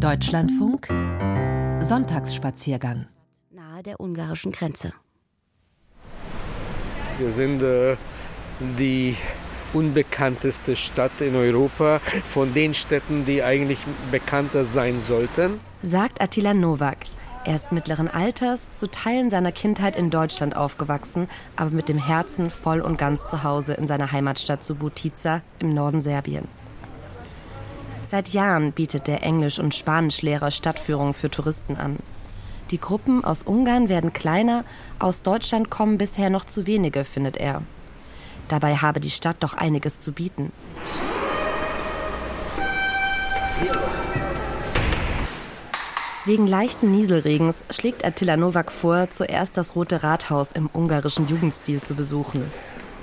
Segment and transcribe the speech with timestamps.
[0.00, 0.88] Deutschlandfunk
[1.80, 3.06] Sonntagsspaziergang
[3.50, 4.94] nahe der ungarischen Grenze.
[7.18, 7.98] Wir sind äh,
[8.78, 9.14] die
[9.74, 15.60] unbekannteste Stadt in Europa von den Städten, die eigentlich bekannter sein sollten.
[15.82, 17.00] Sagt Attila Nowak.
[17.44, 22.48] Er ist mittleren Alters, zu Teilen seiner Kindheit in Deutschland aufgewachsen, aber mit dem Herzen
[22.50, 26.70] voll und ganz zu Hause in seiner Heimatstadt Subotica im Norden Serbiens.
[28.10, 32.00] Seit Jahren bietet der Englisch- und Spanischlehrer Stadtführungen für Touristen an.
[32.72, 34.64] Die Gruppen aus Ungarn werden kleiner,
[34.98, 37.62] aus Deutschland kommen bisher noch zu wenige, findet er.
[38.48, 40.50] Dabei habe die Stadt doch einiges zu bieten.
[46.24, 51.94] Wegen leichten Nieselregens schlägt Attila Nowak vor, zuerst das Rote Rathaus im ungarischen Jugendstil zu
[51.94, 52.42] besuchen.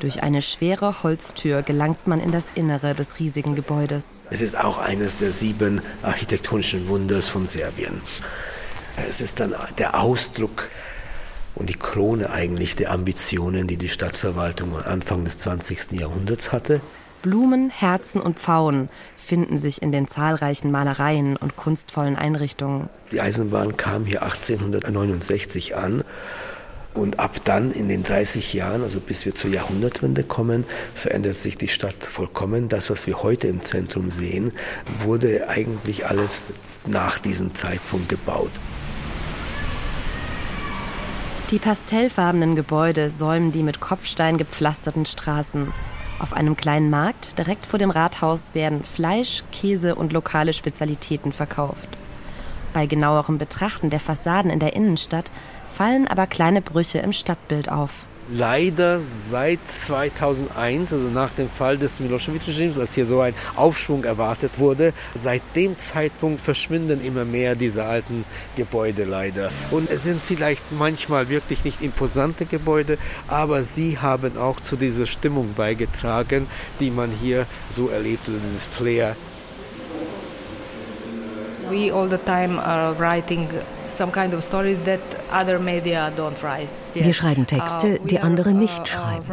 [0.00, 4.24] Durch eine schwere Holztür gelangt man in das Innere des riesigen Gebäudes.
[4.30, 8.00] Es ist auch eines der sieben architektonischen Wunders von Serbien.
[9.08, 10.68] Es ist dann der Ausdruck
[11.54, 15.92] und die Krone eigentlich der Ambitionen, die die Stadtverwaltung Anfang des 20.
[15.92, 16.80] Jahrhunderts hatte.
[17.22, 22.90] Blumen, Herzen und Pfauen finden sich in den zahlreichen Malereien und kunstvollen Einrichtungen.
[23.12, 26.04] Die Eisenbahn kam hier 1869 an
[26.94, 30.64] und ab dann in den 30 Jahren, also bis wir zur Jahrhundertwende kommen,
[30.94, 32.68] verändert sich die Stadt vollkommen.
[32.68, 34.52] Das, was wir heute im Zentrum sehen,
[35.02, 36.46] wurde eigentlich alles
[36.86, 38.52] nach diesem Zeitpunkt gebaut.
[41.50, 45.72] Die pastellfarbenen Gebäude säumen die mit Kopfstein gepflasterten Straßen.
[46.18, 51.88] Auf einem kleinen Markt direkt vor dem Rathaus werden Fleisch, Käse und lokale Spezialitäten verkauft.
[52.72, 55.30] Bei genauerem Betrachten der Fassaden in der Innenstadt
[55.74, 62.00] fallen aber kleine Brüche im Stadtbild auf leider seit 2001, also nach dem Fall des
[62.00, 67.84] Milosevic-Regimes, als hier so ein Aufschwung erwartet wurde, seit dem Zeitpunkt verschwinden immer mehr diese
[67.84, 68.24] alten
[68.56, 69.50] Gebäude leider.
[69.70, 75.06] Und es sind vielleicht manchmal wirklich nicht imposante Gebäude, aber sie haben auch zu dieser
[75.06, 76.46] Stimmung beigetragen,
[76.80, 79.16] die man hier so erlebt, also dieses Flair.
[81.70, 83.48] We all the time are writing
[83.86, 86.68] some kind of stories that other media don't write.
[86.94, 89.24] Wir schreiben Texte, uh, die andere uh, nicht uh, schreiben.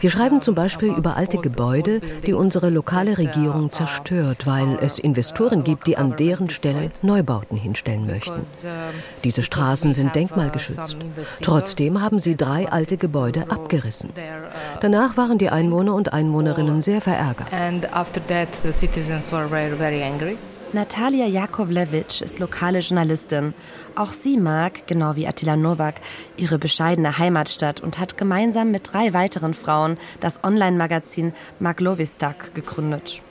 [0.00, 5.62] Wir schreiben zum Beispiel über alte Gebäude, die unsere lokale Regierung zerstört, weil es Investoren
[5.62, 8.40] gibt, die an deren Stelle Neubauten hinstellen möchten.
[9.24, 10.96] Diese Straßen sind denkmalgeschützt.
[11.42, 14.10] Trotzdem haben sie drei alte Gebäude abgerissen.
[14.80, 17.48] Danach waren die Einwohner und Einwohnerinnen sehr verärgert.
[20.76, 23.54] Natalia Jakovlevich ist lokale Journalistin.
[23.94, 26.02] Auch sie mag, genau wie Attila Nowak,
[26.36, 33.22] ihre bescheidene Heimatstadt und hat gemeinsam mit drei weiteren Frauen das Online-Magazin Maglovistak gegründet.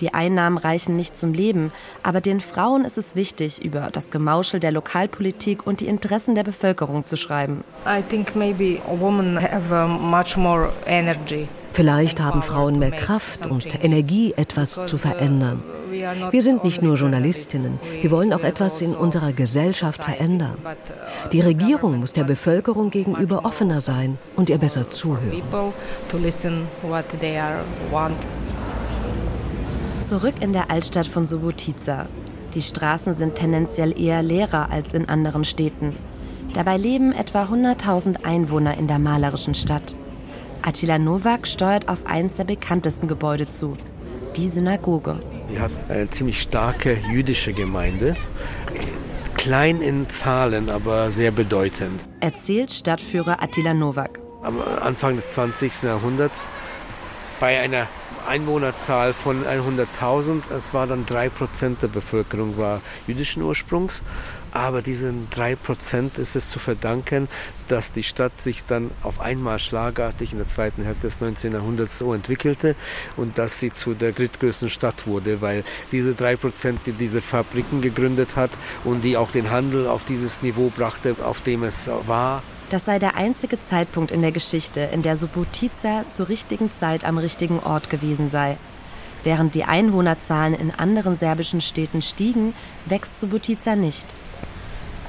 [0.00, 1.70] Die Einnahmen reichen nicht zum Leben,
[2.02, 6.44] aber den Frauen ist es wichtig, über das Gemauschel der Lokalpolitik und die Interessen der
[6.44, 7.62] Bevölkerung zu schreiben.
[7.86, 11.46] I think maybe women have much more energy.
[11.74, 15.60] Vielleicht haben Frauen mehr Kraft und Energie, etwas zu verändern.
[16.30, 20.56] Wir sind nicht nur Journalistinnen, wir wollen auch etwas in unserer Gesellschaft verändern.
[21.32, 25.42] Die Regierung muss der Bevölkerung gegenüber offener sein und ihr besser zuhören.
[30.00, 32.06] Zurück in der Altstadt von Subotica.
[32.54, 35.96] Die Straßen sind tendenziell eher leerer als in anderen Städten.
[36.54, 39.96] Dabei leben etwa 100.000 Einwohner in der malerischen Stadt.
[40.66, 43.76] Attila Nowak steuert auf eines der bekanntesten Gebäude zu,
[44.34, 45.20] die Synagoge.
[45.50, 48.16] Wir haben eine ziemlich starke jüdische Gemeinde.
[49.34, 52.06] Klein in Zahlen, aber sehr bedeutend.
[52.20, 54.20] Erzählt Stadtführer Attila Nowak.
[54.42, 55.82] Am Anfang des 20.
[55.82, 56.48] Jahrhunderts
[57.40, 57.88] bei einer
[58.26, 60.50] Einwohnerzahl von 100.000.
[60.54, 64.02] Es war dann 3% der Bevölkerung war jüdischen Ursprungs.
[64.52, 67.28] Aber diesen 3% ist es zu verdanken,
[67.66, 71.52] dass die Stadt sich dann auf einmal schlagartig in der zweiten Hälfte des 19.
[71.52, 72.76] Jahrhunderts so entwickelte
[73.16, 78.36] und dass sie zu der drittgrößten Stadt wurde, weil diese 3%, die diese Fabriken gegründet
[78.36, 78.50] hat
[78.84, 82.98] und die auch den Handel auf dieses Niveau brachte, auf dem es war, das sei
[82.98, 87.90] der einzige Zeitpunkt in der Geschichte, in der Subotica zur richtigen Zeit am richtigen Ort
[87.90, 88.56] gewesen sei.
[89.22, 92.54] Während die Einwohnerzahlen in anderen serbischen Städten stiegen,
[92.86, 94.14] wächst Subotica nicht.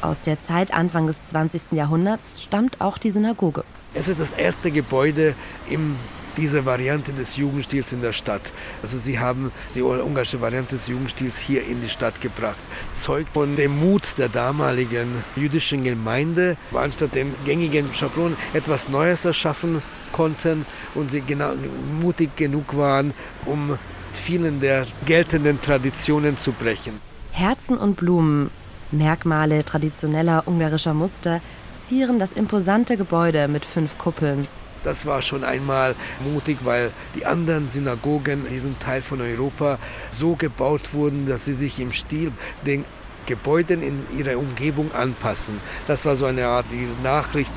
[0.00, 1.72] Aus der Zeit Anfang des 20.
[1.72, 3.64] Jahrhunderts stammt auch die Synagoge.
[3.94, 5.34] Es ist das erste Gebäude
[5.68, 5.96] im
[6.36, 8.52] diese Variante des Jugendstils in der Stadt.
[8.82, 12.58] Also sie haben die ungarische Variante des Jugendstils hier in die Stadt gebracht.
[12.80, 19.24] Es zeugt von dem Mut der damaligen jüdischen Gemeinde, anstatt den gängigen Schablonen etwas Neues
[19.24, 19.82] erschaffen
[20.12, 21.52] konnten und sie genau,
[22.00, 23.78] mutig genug waren, um
[24.12, 27.00] vielen der geltenden Traditionen zu brechen.
[27.32, 28.50] Herzen und Blumen,
[28.90, 31.40] Merkmale traditioneller ungarischer Muster,
[31.76, 34.48] zieren das imposante Gebäude mit fünf Kuppeln.
[34.84, 35.94] Das war schon einmal
[36.32, 39.78] mutig, weil die anderen Synagogen in diesem Teil von Europa
[40.10, 42.32] so gebaut wurden, dass sie sich im Stil
[42.66, 42.84] den
[43.26, 45.60] Gebäuden in ihrer Umgebung anpassen.
[45.86, 47.52] Das war so eine Art, die Nachricht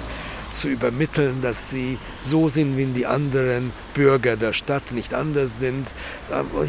[0.52, 5.88] zu übermitteln, dass sie so sind wie die anderen Bürger der Stadt, nicht anders sind.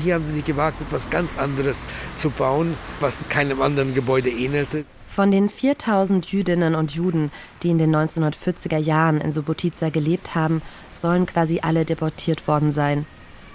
[0.02, 1.86] Hier haben sie sich gewagt, etwas ganz anderes
[2.16, 4.86] zu bauen, was keinem anderen Gebäude ähnelte.
[5.14, 7.31] Von den 4000 Jüdinnen und Juden,
[7.62, 10.61] die in den 1940er Jahren in Subotica gelebt haben,
[10.93, 13.06] sollen quasi alle deportiert worden sein.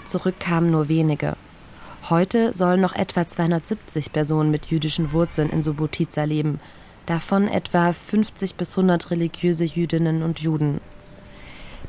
[0.05, 1.35] Zurück kamen nur wenige.
[2.09, 6.61] Heute sollen noch etwa 270 Personen mit jüdischen Wurzeln in Subotica leben,
[7.05, 10.79] davon etwa 50 bis 100 religiöse Jüdinnen und Juden.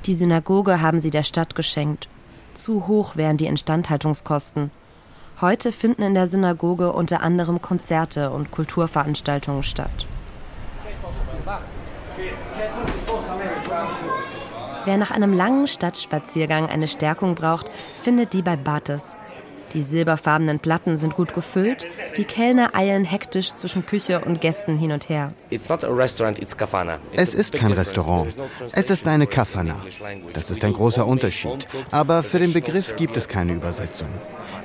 [0.04, 2.08] Die Synagoge haben sie der Stadt geschenkt.
[2.54, 4.72] Zu hoch wären die Instandhaltungskosten.
[5.40, 10.06] Heute finden in der Synagoge unter anderem Konzerte und Kulturveranstaltungen statt.
[14.84, 19.16] Wer nach einem langen Stadtspaziergang eine Stärkung braucht, findet die bei Bates,
[19.74, 21.86] die silberfarbenen Platten sind gut gefüllt,
[22.16, 25.32] die Kellner eilen hektisch zwischen Küche und Gästen hin und her.
[25.50, 28.34] Es ist kein Restaurant,
[28.72, 29.76] es ist eine Kafana.
[30.32, 34.08] Das ist ein großer Unterschied, aber für den Begriff gibt es keine Übersetzung.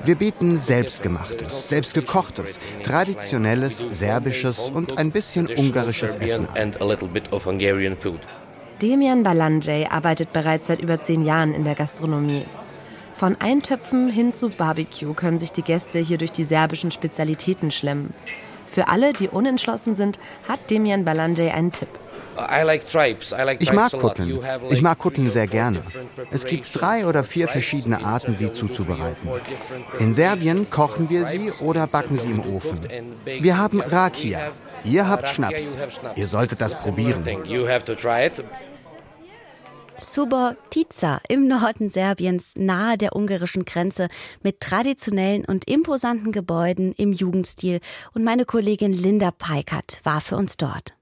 [0.03, 6.73] Wir bieten selbstgemachtes, selbstgekochtes, traditionelles, serbisches und ein bisschen ungarisches Essen an.
[8.81, 12.45] Demian Balanjay arbeitet bereits seit über zehn Jahren in der Gastronomie.
[13.15, 18.13] Von Eintöpfen hin zu Barbecue können sich die Gäste hier durch die serbischen Spezialitäten schlemmen.
[18.67, 20.19] Für alle, die unentschlossen sind,
[20.49, 21.87] hat Demian Balanjay einen Tipp.
[23.59, 24.39] Ich mag Kutteln.
[24.69, 25.81] Ich mag Kutteln sehr gerne.
[26.31, 29.29] Es gibt drei oder vier verschiedene Arten, sie zuzubereiten.
[29.99, 32.79] In Serbien kochen wir sie oder backen sie im Ofen.
[33.23, 34.39] Wir haben Rakia.
[34.83, 35.79] Ihr habt Schnaps.
[36.17, 37.23] Ihr solltet das probieren.
[39.97, 44.09] Subotica im Norden Serbiens, nahe der ungarischen Grenze,
[44.43, 47.79] mit traditionellen und imposanten Gebäuden im Jugendstil.
[48.13, 50.94] Und meine Kollegin Linda Peikert war für uns dort.